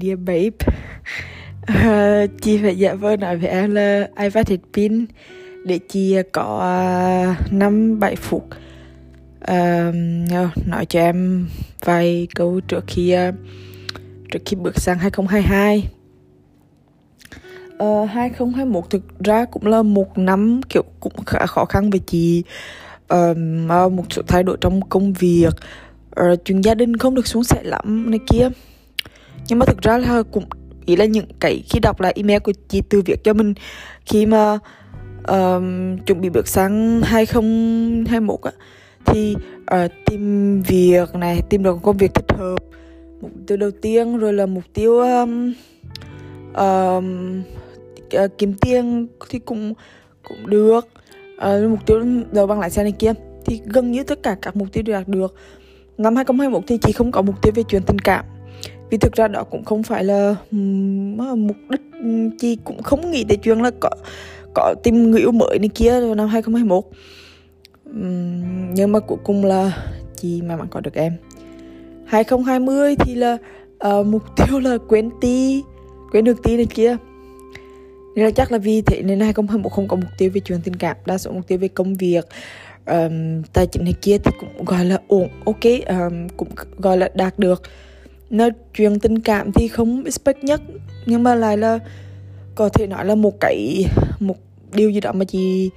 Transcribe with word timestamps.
Dear 0.00 0.16
babe. 0.16 0.56
Uh, 1.70 2.30
Chị 2.42 2.58
phải 2.62 2.78
dạ 2.78 2.94
vâng 2.94 3.20
nói 3.20 3.36
với 3.36 3.48
em 3.48 3.70
là 3.74 4.08
I 4.18 4.28
phát 4.28 4.48
hết 4.48 4.56
pin 4.72 5.06
Để 5.64 5.78
chị 5.88 6.14
ờ, 6.14 6.22
có 6.32 6.56
uh, 7.56 7.98
bảy 7.98 8.16
phút. 8.16 8.44
Uh, 9.40 9.94
Nói 10.66 10.86
cho 10.88 11.00
em 11.00 11.48
vài 11.84 12.28
câu 12.34 12.60
trước 12.60 12.84
khi 12.86 13.16
uh, 13.28 13.34
Trước 14.30 14.38
khi 14.44 14.56
bước 14.56 14.80
sang 14.80 14.98
2022 14.98 15.88
uh, 17.84 18.10
2021 18.10 18.90
thực 18.90 19.02
ra 19.24 19.44
cũng 19.44 19.66
là 19.66 19.82
một 19.82 20.18
năm 20.18 20.60
kiểu 20.68 20.84
cũng 21.00 21.24
khá 21.26 21.46
khó 21.46 21.64
khăn 21.64 21.90
với 21.90 22.00
chị. 22.06 22.42
Uh, 23.14 23.36
một 23.92 24.04
số 24.10 24.22
thay 24.28 24.42
đổi 24.42 24.56
trong 24.60 24.88
công 24.88 25.12
việc. 25.12 25.54
Uh, 26.20 26.44
chuyện 26.44 26.64
gia 26.64 26.74
đình 26.74 26.96
không 26.96 27.14
được 27.14 27.26
xuống 27.26 27.44
sẻ 27.44 27.62
lắm 27.62 28.10
này 28.10 28.20
kia 28.30 28.48
nhưng 29.50 29.58
mà 29.58 29.66
thực 29.66 29.78
ra 29.82 29.98
là 29.98 30.22
cũng 30.32 30.44
ý 30.86 30.96
là 30.96 31.04
những 31.04 31.26
cái 31.40 31.62
khi 31.68 31.78
đọc 31.78 32.00
lại 32.00 32.12
email 32.16 32.38
của 32.38 32.52
chị 32.68 32.82
từ 32.88 33.02
việc 33.06 33.24
cho 33.24 33.32
mình 33.32 33.54
khi 34.06 34.26
mà 34.26 34.58
um, 35.28 35.98
chuẩn 35.98 36.20
bị 36.20 36.28
bước 36.28 36.48
sang 36.48 37.00
2021 37.04 38.40
á 38.42 38.52
thì 39.06 39.36
uh, 39.74 39.90
tìm 40.06 40.62
việc 40.62 41.14
này 41.14 41.40
tìm 41.48 41.62
được 41.62 41.78
công 41.82 41.96
việc 41.96 42.14
thích 42.14 42.38
hợp 42.38 42.58
mục 43.20 43.30
tiêu 43.46 43.56
đầu 43.56 43.70
tiên 43.70 44.18
rồi 44.18 44.32
là 44.32 44.46
mục 44.46 44.64
tiêu 44.74 45.00
um, 45.00 45.52
um, 46.54 47.42
uh, 48.24 48.38
kiếm 48.38 48.54
tiền 48.54 49.06
thì 49.28 49.38
cũng 49.38 49.74
cũng 50.28 50.46
được. 50.46 50.88
Uh, 51.36 51.70
mục 51.70 51.86
tiêu 51.86 52.04
đầu 52.32 52.46
bằng 52.46 52.60
lái 52.60 52.70
xe 52.70 52.82
này 52.82 52.92
kia 52.92 53.12
thì 53.46 53.60
gần 53.64 53.92
như 53.92 54.04
tất 54.04 54.22
cả 54.22 54.36
các 54.42 54.56
mục 54.56 54.68
tiêu 54.72 54.82
đều 54.82 54.96
đạt 54.96 55.08
được. 55.08 55.34
Năm 55.98 56.16
2021 56.16 56.62
thì 56.66 56.78
chị 56.82 56.92
không 56.92 57.12
có 57.12 57.22
mục 57.22 57.42
tiêu 57.42 57.52
về 57.56 57.62
chuyện 57.62 57.82
tình 57.82 57.98
cảm 57.98 58.24
vì 58.90 58.98
thực 58.98 59.12
ra 59.12 59.28
đó 59.28 59.44
cũng 59.44 59.64
không 59.64 59.82
phải 59.82 60.04
là 60.04 60.36
mục 61.36 61.56
đích 61.68 61.80
chị 62.38 62.58
cũng 62.64 62.82
không 62.82 63.10
nghĩ 63.10 63.24
tới 63.28 63.36
chuyện 63.36 63.62
là 63.62 63.70
có 63.80 63.90
có 64.54 64.74
tìm 64.82 65.10
người 65.10 65.20
yêu 65.20 65.32
mới 65.32 65.58
này 65.58 65.68
kia 65.74 66.00
vào 66.00 66.14
năm 66.14 66.28
2021 66.28 66.84
nhưng 68.74 68.92
mà 68.92 69.00
cuối 69.00 69.18
cùng 69.24 69.44
là 69.44 69.86
chị 70.16 70.42
may 70.42 70.56
mắn 70.56 70.66
có 70.70 70.80
được 70.80 70.94
em. 70.94 71.12
2020 72.06 72.96
thì 72.96 73.14
là 73.14 73.38
uh, 73.88 74.06
mục 74.06 74.22
tiêu 74.36 74.60
là 74.60 74.78
quên 74.88 75.10
ti 75.20 75.62
quên 76.12 76.24
được 76.24 76.42
ti 76.42 76.56
này 76.56 76.66
kia. 76.66 76.96
Nên 78.16 78.24
là 78.24 78.30
chắc 78.30 78.52
là 78.52 78.58
vì 78.58 78.82
thế 78.82 79.02
nên 79.02 79.20
2021 79.20 79.72
không 79.72 79.88
có 79.88 79.96
mục 79.96 80.10
tiêu 80.18 80.30
về 80.34 80.40
chuyện 80.40 80.60
tình 80.64 80.76
cảm 80.76 80.96
đa 81.06 81.18
số 81.18 81.32
mục 81.32 81.46
tiêu 81.46 81.58
về 81.58 81.68
công 81.68 81.94
việc 81.94 82.24
um, 82.86 83.42
tài 83.52 83.66
chính 83.66 83.84
này 83.84 83.94
kia 84.02 84.18
thì 84.18 84.30
cũng 84.40 84.64
gọi 84.64 84.84
là 84.84 84.98
ổn 85.08 85.28
ok 85.44 85.64
um, 85.86 86.28
cũng 86.36 86.48
gọi 86.78 86.98
là 86.98 87.10
đạt 87.14 87.38
được 87.38 87.62
nói 88.30 88.50
chuyện 88.74 88.98
tình 88.98 89.20
cảm 89.20 89.52
thì 89.52 89.68
không 89.68 90.04
expect 90.04 90.44
nhất 90.44 90.60
nhưng 91.06 91.22
mà 91.22 91.34
lại 91.34 91.58
là 91.58 91.78
có 92.54 92.68
thể 92.68 92.86
nói 92.86 93.04
là 93.04 93.14
một 93.14 93.40
cái 93.40 93.84
một 94.20 94.36
điều 94.72 94.90
gì 94.90 95.00
đó 95.00 95.12
mà 95.12 95.24
chị 95.24 95.70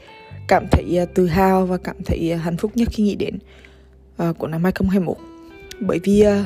cảm 0.47 0.65
thấy 0.71 0.97
à, 0.97 1.05
tự 1.05 1.27
hào 1.27 1.65
và 1.65 1.77
cảm 1.77 1.95
thấy 2.05 2.31
à, 2.31 2.37
hạnh 2.37 2.57
phúc 2.57 2.71
nhất 2.75 2.87
khi 2.91 3.03
nghĩ 3.03 3.15
đến 3.15 3.39
uh, 4.29 4.37
của 4.37 4.47
năm 4.47 4.63
2021 4.63 5.17
bởi 5.79 5.99
vì 6.03 6.23
uh, 6.27 6.45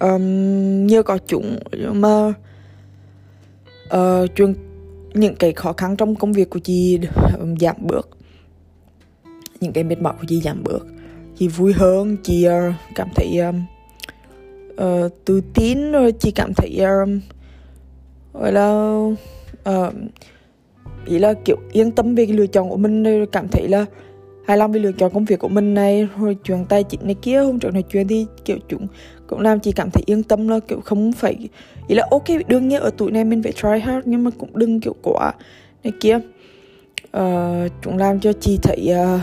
um, 0.00 0.86
nhờ 0.86 1.02
có 1.02 1.18
chúng 1.26 1.58
mà 1.92 2.32
uh, 3.96 4.30
chuyện 4.36 4.54
những 5.14 5.34
cái 5.36 5.52
khó 5.52 5.72
khăn 5.72 5.96
trong 5.96 6.14
công 6.14 6.32
việc 6.32 6.50
của 6.50 6.58
chị 6.58 6.98
um, 7.40 7.56
giảm 7.56 7.76
bớt 7.80 8.08
những 9.62 9.72
cái 9.72 9.84
mệt 9.84 10.02
mỏi 10.02 10.14
của 10.20 10.24
chị 10.28 10.40
giảm 10.40 10.62
bớt. 10.64 10.78
Chị 11.38 11.48
vui 11.48 11.72
hơn 11.72 12.16
chị 12.22 12.48
uh, 12.48 12.74
cảm 12.94 13.08
thấy 13.14 13.38
um, 13.38 13.60
Ờ, 14.76 15.04
uh, 15.04 15.24
tự 15.24 15.40
tin 15.54 15.92
rồi 15.92 16.12
chị 16.12 16.30
cảm 16.30 16.54
thấy 16.54 16.78
um, 16.78 17.20
gọi 18.32 18.52
là 18.52 18.96
uh, 19.70 19.94
ý 21.06 21.18
là 21.18 21.34
kiểu 21.44 21.56
yên 21.72 21.90
tâm 21.90 22.14
về 22.14 22.26
cái 22.26 22.36
lựa 22.36 22.46
chọn 22.46 22.68
của 22.68 22.76
mình 22.76 23.02
rồi 23.02 23.26
cảm 23.32 23.48
thấy 23.48 23.68
là 23.68 23.86
hài 24.46 24.56
lòng 24.56 24.72
về 24.72 24.80
lựa 24.80 24.92
chọn 24.92 25.12
công 25.14 25.24
việc 25.24 25.38
của 25.38 25.48
mình 25.48 25.74
này 25.74 26.08
rồi 26.20 26.36
chuyện 26.44 26.64
tài 26.68 26.84
chính 26.84 27.00
này 27.04 27.14
kia 27.22 27.38
hôm 27.38 27.58
trước 27.58 27.74
nói 27.74 27.84
chuyện 27.92 28.08
thì 28.08 28.26
kiểu 28.44 28.58
chúng 28.68 28.86
cũng 29.26 29.40
làm 29.40 29.60
chị 29.60 29.72
cảm 29.72 29.90
thấy 29.90 30.02
yên 30.06 30.22
tâm 30.22 30.48
là 30.48 30.58
kiểu 30.68 30.80
không 30.80 31.12
phải 31.12 31.48
ý 31.88 31.94
là 31.94 32.06
ok 32.10 32.24
đương 32.48 32.68
nhiên 32.68 32.80
ở 32.80 32.90
tuổi 32.96 33.10
này 33.10 33.24
mình 33.24 33.42
phải 33.42 33.52
try 33.52 33.84
hard 33.84 34.06
nhưng 34.06 34.24
mà 34.24 34.30
cũng 34.38 34.58
đừng 34.58 34.80
kiểu 34.80 34.94
quá 35.02 35.32
này 35.84 35.92
kia. 36.00 36.20
Uh, 37.16 37.72
chúng 37.82 37.98
làm 37.98 38.20
cho 38.20 38.32
chị 38.32 38.58
thấy 38.62 38.90
uh, 38.92 39.20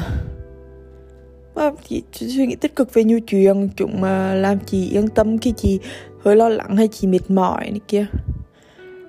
Vâng, 1.60 1.76
chị, 1.88 2.04
suy 2.12 2.48
nghĩ 2.48 2.56
tích 2.56 2.76
cực 2.76 2.94
về 2.94 3.04
nhiều 3.04 3.20
chuyện 3.20 3.70
chúng 3.76 4.02
mà 4.02 4.34
làm 4.34 4.60
chị 4.66 4.90
yên 4.90 5.08
tâm 5.08 5.38
khi 5.38 5.54
chị 5.58 5.80
hơi 6.24 6.36
lo 6.36 6.50
lắng 6.50 6.78
hay 6.78 6.88
chị 6.88 7.08
mệt 7.08 7.32
mỏi 7.32 7.72
này 7.72 7.80
kia. 7.88 8.06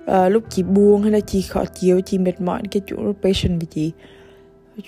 À, 0.05 0.29
lúc 0.29 0.43
chị 0.49 0.63
buồn 0.63 1.01
hay 1.01 1.11
là 1.11 1.19
chị 1.19 1.41
khó 1.41 1.65
chịu 1.65 2.01
chị 2.01 2.17
mệt 2.17 2.41
mỏi 2.41 2.61
cái 2.71 2.81
chủ 2.87 2.95
patient 3.23 3.61
với 3.61 3.67
chị. 3.71 3.91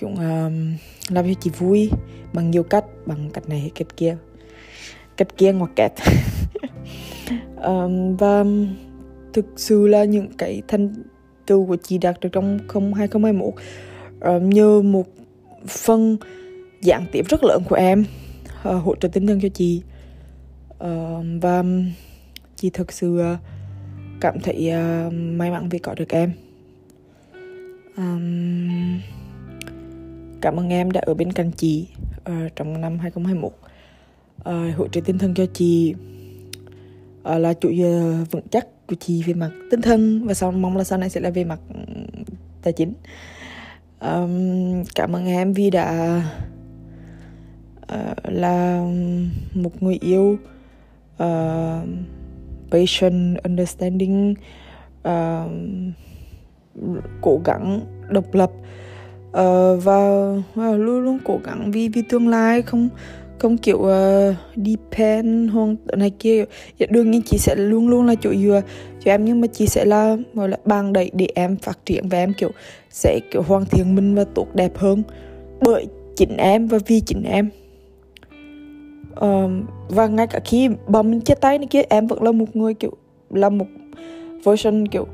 Chúng 0.00 0.12
uh, 0.12 1.10
làm 1.10 1.26
cho 1.26 1.40
chị 1.40 1.50
vui 1.58 1.90
bằng 2.32 2.50
nhiều 2.50 2.62
cách 2.62 2.84
bằng 3.06 3.30
cách 3.32 3.48
này 3.48 3.60
hay 3.60 3.70
cách 3.74 3.96
kia. 3.96 4.16
Cách 5.16 5.28
kia 5.36 5.52
ngoặc 5.52 5.70
kẹt. 5.76 5.92
Um, 7.64 8.16
và 8.16 8.44
thực 9.32 9.44
sự 9.56 9.86
là 9.86 10.04
những 10.04 10.28
cái 10.38 10.62
thành 10.68 10.94
tựu 11.46 11.66
của 11.66 11.76
chị 11.76 11.98
đạt 11.98 12.20
được 12.20 12.28
trong 12.32 12.58
không 12.68 12.94
2021 12.94 13.54
um, 14.20 14.50
nhờ 14.50 14.82
một 14.82 15.06
phần 15.68 16.16
dạng 16.84 17.06
tiếp 17.12 17.24
rất 17.28 17.44
lớn 17.44 17.62
của 17.68 17.76
em. 17.76 18.04
Uh, 18.68 18.84
hỗ 18.84 18.94
trợ 18.96 19.08
tinh 19.08 19.26
thần 19.26 19.40
cho 19.40 19.48
chị. 19.48 19.82
Uh, 20.84 21.24
và 21.40 21.64
chị 22.56 22.70
thực 22.70 22.92
sự 22.92 23.20
uh, 23.32 23.38
cảm 24.20 24.40
thấy 24.40 24.70
uh, 24.70 25.12
may 25.12 25.50
mắn 25.50 25.68
vì 25.68 25.78
có 25.78 25.94
được 25.94 26.08
em. 26.08 26.32
Um, 27.96 29.00
cảm 30.40 30.56
ơn 30.56 30.68
em 30.68 30.90
đã 30.90 31.00
ở 31.06 31.14
bên 31.14 31.32
cạnh 31.32 31.50
chị 31.56 31.88
uh, 32.16 32.56
trong 32.56 32.80
năm 32.80 32.98
2021 32.98 33.52
uh, 33.52 34.78
hỗ 34.78 34.88
trợ 34.88 35.00
tinh 35.00 35.18
thần 35.18 35.34
cho 35.34 35.46
chị 35.54 35.94
uh, 37.34 37.40
là 37.40 37.54
chủ 37.54 37.68
uh, 37.68 38.30
vững 38.30 38.48
chắc 38.50 38.66
của 38.86 38.96
chị 39.00 39.22
về 39.22 39.34
mặt 39.34 39.50
tinh 39.70 39.82
thần 39.82 40.26
và 40.26 40.34
sau 40.34 40.52
mong 40.52 40.76
là 40.76 40.84
sau 40.84 40.98
này 40.98 41.10
sẽ 41.10 41.20
là 41.20 41.30
về 41.30 41.44
mặt 41.44 41.60
ừ, 41.74 41.80
tài 42.62 42.72
chính. 42.72 42.92
Um, 44.00 44.84
cảm 44.94 45.16
ơn 45.16 45.26
em 45.26 45.52
vì 45.52 45.70
đã 45.70 46.20
uh, 47.92 48.16
là 48.24 48.86
một 49.54 49.82
người 49.82 49.98
yêu 50.00 50.38
uh, 51.22 51.88
patient 52.70 53.42
understanding 53.44 54.34
uh, 55.08 55.50
cố 57.20 57.40
gắng 57.44 57.80
độc 58.10 58.34
lập. 58.34 58.50
Uh, 59.30 59.84
và 59.84 60.30
uh, 60.32 60.78
luôn 60.78 61.00
luôn 61.00 61.18
cố 61.24 61.38
gắng 61.44 61.70
vì 61.70 61.88
vì 61.88 62.02
tương 62.02 62.28
lai 62.28 62.62
không 62.62 62.88
không 63.38 63.58
kiểu 63.58 63.78
uh, 63.78 64.34
depend 64.56 65.50
hoặc 65.52 65.76
này 65.96 66.10
kia. 66.10 66.44
Dạ, 66.78 66.86
đương 66.90 67.10
nhiên 67.10 67.22
chị 67.26 67.38
sẽ 67.38 67.54
luôn 67.56 67.88
luôn 67.88 68.06
là 68.06 68.14
chỗ 68.20 68.34
dựa 68.34 68.62
cho 69.04 69.10
em 69.10 69.24
nhưng 69.24 69.40
mà 69.40 69.46
chị 69.46 69.66
sẽ 69.66 69.84
là 69.84 70.16
gọi 70.34 70.48
là 70.48 70.56
bằng 70.64 70.92
đẩy 70.92 71.10
để 71.14 71.26
em 71.34 71.56
phát 71.56 71.78
triển 71.86 72.08
và 72.08 72.18
em 72.18 72.32
kiểu 72.38 72.50
sẽ 72.90 73.20
kiểu 73.30 73.42
hoàn 73.42 73.64
thiện 73.64 73.94
mình 73.94 74.14
và 74.14 74.24
tốt 74.34 74.46
đẹp 74.54 74.76
hơn 74.76 75.02
bởi 75.60 75.86
chính 76.16 76.36
em 76.36 76.66
và 76.66 76.78
vì 76.86 77.00
chính 77.00 77.22
em 77.22 77.50
và 79.88 80.06
ngay 80.06 80.26
cả 80.26 80.40
khi 80.44 80.68
bà 80.86 81.02
mình 81.02 81.20
chia 81.20 81.34
tay 81.34 81.58
này 81.58 81.66
kia 81.70 81.82
em 81.88 82.06
vẫn 82.06 82.22
là 82.22 82.32
một 82.32 82.56
người 82.56 82.74
kiểu 82.74 82.92
là 83.30 83.48
một 83.48 83.66
version 84.44 84.88
kiểu 84.88 85.06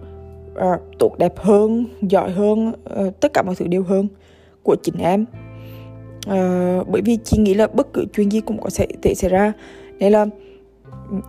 uh, 0.53 0.81
tốt 0.99 1.19
đẹp 1.19 1.39
hơn 1.39 1.87
giỏi 2.03 2.31
hơn 2.31 2.69
uh, 2.69 3.21
tất 3.21 3.33
cả 3.35 3.43
mọi 3.43 3.55
thứ 3.55 3.67
đều 3.67 3.83
hơn 3.83 4.09
của 4.63 4.77
chính 4.83 4.99
em. 4.99 5.25
Uh, 6.27 6.89
bởi 6.89 7.03
vì 7.05 7.19
chị 7.25 7.39
nghĩ 7.39 7.55
là 7.55 7.67
bất 7.67 7.93
cứ 7.93 8.05
chuyện 8.13 8.29
gì 8.33 8.41
cũng 8.41 8.61
có 8.61 8.71
thể, 8.77 8.87
thể 9.03 9.15
xảy 9.15 9.31
ra. 9.31 9.53
Nên 9.99 10.13
là 10.13 10.27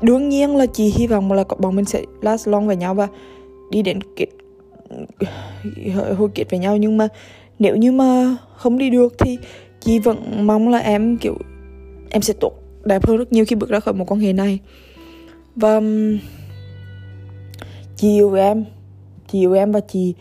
đương 0.02 0.30
nhiên 0.30 0.56
là 0.56 0.66
chị 0.66 0.94
hy 0.98 1.08
vọng 1.08 1.32
là 1.32 1.44
bọn 1.60 1.76
mình 1.76 1.86
sẽ 1.86 2.02
last 2.22 2.48
long 2.48 2.68
với 2.68 2.76
nhau 2.76 2.94
và 2.94 3.08
đi 3.72 3.82
đến 3.82 4.00
kết 4.16 4.28
hồi 6.18 6.30
kết 6.36 6.50
với 6.50 6.60
nhau. 6.60 6.78
Nhưng 6.78 6.98
mà 6.98 7.08
nếu 7.60 7.76
như 7.76 7.92
mà 7.92 8.38
không 8.56 8.78
đi 8.78 8.90
được 8.90 9.14
thì 9.20 9.38
chị 9.80 10.00
vẫn 10.00 10.48
mong 10.48 10.70
là 10.70 10.78
em 10.78 11.18
kiểu 11.18 11.36
em 12.10 12.22
sẽ 12.22 12.34
tốt 12.40 12.54
đẹp 12.86 13.06
hơn 13.06 13.18
rất 13.18 13.34
nhiều 13.34 13.46
khi 13.48 13.56
bước 13.56 13.70
ra 13.70 13.80
khỏi 13.80 13.94
một 13.94 14.12
quan 14.12 14.20
hệ 14.20 14.34
này. 14.34 14.60
Và 15.56 15.82
chị 17.96 18.10
yêu 18.10 18.34
em, 18.34 18.66
chị 19.28 19.40
yêu 19.40 19.54
em 19.54 19.72
và 19.72 19.80
chị 19.80 20.14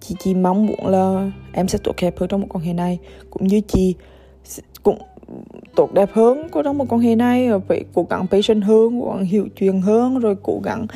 chị 0.00 0.14
chị 0.18 0.34
mong 0.34 0.66
muốn 0.66 0.86
là 0.86 1.32
em 1.52 1.68
sẽ 1.68 1.78
tốt 1.84 1.92
đẹp 2.02 2.18
hơn 2.18 2.28
trong 2.28 2.40
một 2.40 2.46
quan 2.50 2.64
hệ 2.64 2.72
này. 2.72 2.98
Cũng 3.30 3.46
như 3.46 3.60
chị 3.68 3.94
cũng 4.82 4.98
tốt 5.76 5.94
đẹp 5.94 6.10
hơn 6.12 6.48
của 6.48 6.62
trong 6.62 6.78
một 6.78 6.84
quan 6.88 7.00
hệ 7.00 7.16
này, 7.16 7.48
rồi 7.48 7.60
phải 7.68 7.84
cố 7.94 8.06
gắng 8.10 8.26
patient 8.30 8.64
hơn, 8.64 9.00
cố 9.00 9.12
gắng 9.14 9.24
hiểu 9.24 9.48
chuyện 9.56 9.80
hơn, 9.80 10.18
rồi 10.18 10.36
cố 10.42 10.60
gắng 10.64 10.86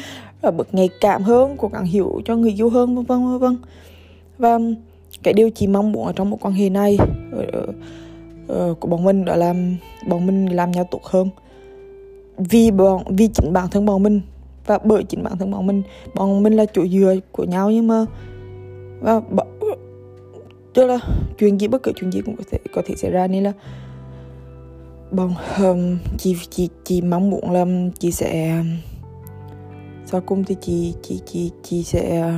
là 0.43 0.50
bớt 0.50 0.75
nhạy 0.75 0.88
cảm 1.00 1.22
hơn, 1.22 1.56
cố 1.58 1.69
gắng 1.69 1.84
hiểu 1.84 2.20
cho 2.25 2.37
người 2.37 2.54
yêu 2.60 2.70
hơn, 2.70 2.94
vân 2.94 3.04
vân 3.04 3.31
vân 3.31 3.38
vân. 3.38 3.56
Và 4.38 4.58
cái 5.22 5.34
điều 5.34 5.50
chị 5.50 5.66
mong 5.66 5.93
muốn 5.93 6.06
ở 6.06 6.12
trong 6.12 6.31
một 6.31 6.38
quan 6.40 6.54
hệ 6.54 6.70
này 6.70 6.99
ờ, 7.32 7.44
ờ, 7.52 7.66
uh, 8.44 8.80
của 8.80 8.88
bọn 8.88 9.04
mình 9.04 9.24
đó 9.24 9.36
là 9.36 9.54
bọn 10.08 10.26
mình 10.26 10.46
làm 10.46 10.70
nhau 10.70 10.88
tốt 10.90 11.00
hơn. 11.04 11.30
Vì 12.38 12.70
bọn 12.70 13.02
vì 13.08 13.28
chính 13.28 13.52
bản 13.52 13.68
thân 13.70 13.86
bọn 13.86 14.02
mình 14.02 14.20
và 14.66 14.78
bởi 14.84 15.04
chính 15.04 15.22
bản 15.22 15.38
thân 15.38 15.50
bọn 15.50 15.66
mình. 15.66 15.82
Bọn 16.14 16.42
mình 16.42 16.52
là 16.52 16.64
chủ 16.64 16.88
dừa 16.88 17.14
của 17.32 17.44
nhau 17.44 17.70
nhưng 17.70 17.86
mà 17.86 18.06
và 19.00 19.20
bọn, 19.20 19.46
tức 20.74 20.86
là 20.86 20.98
chuyện 21.38 21.60
gì 21.60 21.68
bất 21.68 21.82
cứ 21.82 21.92
chuyện 21.96 22.12
gì 22.12 22.20
cũng 22.20 22.36
có 22.36 22.44
thể 22.50 22.58
có 22.74 22.82
thể 22.86 22.94
xảy 22.96 23.10
ra. 23.10 23.26
Nên 23.26 23.44
là 23.44 23.52
bọn 25.10 25.34
um, 25.58 25.98
chị 26.18 26.36
chị 26.50 26.68
chị 26.84 27.00
mong 27.00 27.30
muốn 27.30 27.50
là 27.50 27.64
chị 27.98 28.12
sẽ 28.12 28.62
sau 30.06 30.20
cùng 30.20 30.44
thì 30.44 30.56
chị 30.60 30.94
chị 31.02 31.20
chị 31.26 31.50
chị 31.62 31.82
sẽ 31.82 32.32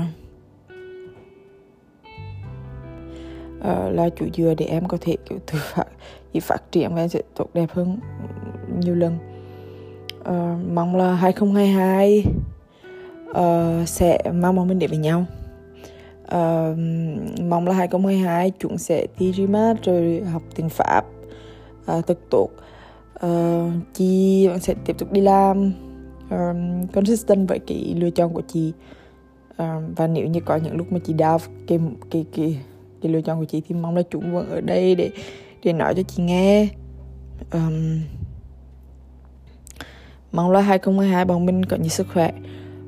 uh, 3.69 3.95
là 3.95 4.09
chủ 4.17 4.27
dừa 4.35 4.55
để 4.59 4.67
em 4.67 4.89
có 4.89 4.99
thể 5.01 5.17
kiểu 5.29 5.39
tự 5.47 5.59
phát 5.63 5.87
phát 6.41 6.73
triển 6.73 6.95
và 6.95 7.03
em 7.03 7.09
sẽ 7.09 7.23
tốt 7.35 7.47
đẹp 7.55 7.71
hơn 7.73 7.99
nhiều 8.79 8.95
lần. 8.95 9.19
Uh, 10.21 10.73
mong 10.73 10.97
là 10.97 11.15
2022 11.15 12.25
uh, 13.31 13.35
ờ, 13.35 13.83
sẽ 13.87 14.19
mang 14.33 14.57
bọn 14.57 14.69
mình 14.69 14.79
đến 14.79 14.91
với 14.91 14.99
nhau. 14.99 15.25
Uh, 16.25 16.79
mong 17.41 17.67
là 17.67 17.75
2022 17.75 18.53
chúng 18.59 18.79
sẽ 18.79 19.07
thi 19.17 19.33
GMAT 19.33 19.83
rồi 19.85 20.23
học 20.33 20.43
tiếng 20.55 20.69
Pháp 20.69 21.05
uh, 21.93 22.07
thật 22.07 22.19
tốt. 22.31 22.49
Uh, 23.27 23.73
chị 23.95 24.47
vẫn 24.49 24.59
sẽ 24.59 24.75
tiếp 24.85 24.99
tục 24.99 25.13
đi 25.13 25.21
làm 25.21 25.73
um, 26.31 26.87
consistent 26.87 27.49
với 27.49 27.59
cái 27.59 27.95
lựa 27.99 28.11
chọn 28.11 28.35
của 28.35 28.43
chị. 28.49 28.73
Um, 29.59 29.95
và 29.97 30.07
nếu 30.07 30.27
như 30.27 30.41
có 30.41 30.57
những 30.57 30.77
lúc 30.77 30.93
mà 30.93 30.99
chị 31.05 31.13
đau 31.13 31.39
cái 31.67 31.79
cái 32.11 32.27
cái 32.37 32.61
cái 33.05 33.13
lựa 33.13 33.21
chọn 33.21 33.39
của 33.39 33.45
chị 33.45 33.63
thì 33.69 33.75
mong 33.75 33.97
là 33.97 34.03
chúng 34.11 34.35
vẫn 34.35 34.51
ở 34.51 34.61
đây 34.61 34.95
để 34.95 35.11
để 35.63 35.73
nói 35.73 35.95
cho 35.95 36.03
chị 36.03 36.23
nghe. 36.23 36.69
Um, 37.53 38.01
mong 40.33 40.51
là 40.51 40.61
2022 40.61 41.25
bọn 41.25 41.47
mình 41.47 41.65
có 41.65 41.77
nhiều 41.77 41.89
sức 41.89 42.07
khỏe. 42.13 42.33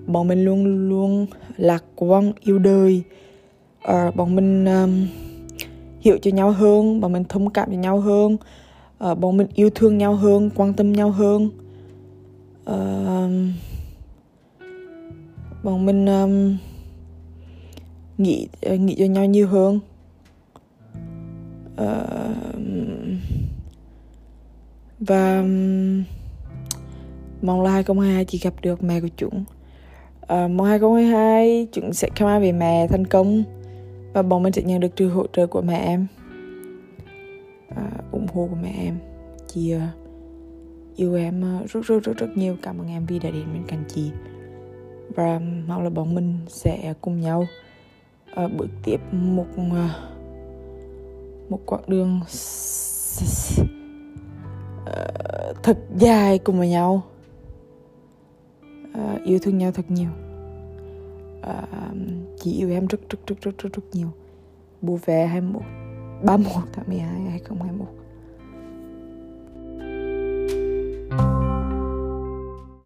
Bọn 0.06 0.28
mình 0.28 0.44
luôn 0.44 0.88
luôn 0.88 1.26
lạc 1.56 1.84
quan 1.96 2.32
yêu 2.40 2.58
đời. 2.58 3.02
Uh, 3.88 4.16
bọn 4.16 4.34
mình 4.36 4.64
um, 4.64 5.06
hiểu 6.00 6.18
cho 6.22 6.30
nhau 6.30 6.50
hơn 6.50 7.00
bọn 7.00 7.12
mình 7.12 7.24
thông 7.28 7.50
cảm 7.50 7.70
cho 7.70 7.76
nhau 7.76 8.00
hơn. 8.00 8.36
Uh, 9.10 9.18
bọn 9.18 9.36
mình 9.36 9.46
yêu 9.54 9.70
thương 9.74 9.98
nhau 9.98 10.14
hơn 10.14 10.50
quan 10.54 10.72
tâm 10.72 10.92
nhau 10.92 11.10
hơn. 11.10 11.50
Uh, 12.70 13.30
bọn 15.62 15.86
mình 15.86 16.06
um, 16.06 16.56
nghĩ 18.18 18.48
uh, 18.74 18.80
nghĩ 18.80 18.94
cho 18.98 19.04
nhau 19.04 19.24
nhiều 19.26 19.48
hơn. 19.48 19.80
Ờ, 21.76 22.06
và 25.00 25.42
mong 27.42 27.62
là 27.62 27.70
2022 27.70 28.24
chị 28.24 28.38
gặp 28.38 28.54
được 28.62 28.82
mẹ 28.82 29.00
của 29.00 29.08
chúng 29.16 29.44
uh, 30.26 30.28
ờ, 30.28 30.48
mong 30.48 30.66
2022 30.66 31.68
chúng 31.72 31.92
sẽ 31.92 32.08
come 32.18 32.40
về 32.40 32.52
mẹ 32.52 32.86
thành 32.86 33.06
công 33.06 33.42
và 34.12 34.22
bọn 34.22 34.42
mình 34.42 34.52
sẽ 34.52 34.62
nhận 34.62 34.80
được 34.80 34.88
sự 34.96 35.08
hỗ 35.08 35.26
trợ 35.32 35.46
của 35.46 35.62
mẹ 35.62 35.78
em. 35.78 36.06
Uh, 37.70 38.12
ủng 38.12 38.26
hộ 38.34 38.46
của 38.50 38.56
mẹ 38.62 38.74
em. 38.78 38.98
Chị 39.46 39.74
uh, 39.74 39.80
yêu 40.96 41.14
em 41.14 41.60
uh, 41.60 41.70
rất 41.70 41.84
rất 41.84 42.02
rất 42.02 42.16
rất 42.16 42.28
nhiều. 42.34 42.56
Cảm 42.62 42.78
ơn 42.78 42.88
em 42.88 43.06
vì 43.06 43.18
đã 43.18 43.30
đến 43.30 43.44
bên 43.52 43.62
cạnh 43.68 43.84
chị. 43.88 44.10
Và 45.14 45.40
mong 45.68 45.84
là 45.84 45.90
bọn 45.90 46.14
mình 46.14 46.38
sẽ 46.48 46.94
cùng 47.00 47.20
nhau. 47.20 47.46
Uh, 48.44 48.52
bước 48.56 48.68
tiếp 48.84 49.00
một 49.12 49.46
uh, 49.56 50.15
một 51.48 51.60
quãng 51.66 51.84
đường 51.86 52.20
thật 55.62 55.78
dài 55.96 56.38
cùng 56.38 56.58
với 56.58 56.68
nhau. 56.68 57.02
Uh, 58.98 59.22
yêu 59.24 59.38
thương 59.42 59.58
nhau 59.58 59.72
thật 59.72 59.90
nhiều. 59.90 60.10
À, 61.42 61.62
uh, 61.62 61.96
chị 62.40 62.52
yêu 62.52 62.70
em 62.70 62.86
rất 62.86 63.00
rất 63.10 63.18
rất 63.26 63.40
rất 63.40 63.58
rất 63.58 63.72
rất 63.72 63.82
nhiều. 63.92 64.08
Bố 64.82 64.98
về 65.04 65.26
21 65.26 65.62
31 66.22 66.62
tháng 66.72 66.84
12 66.88 67.20
2021 67.20 67.88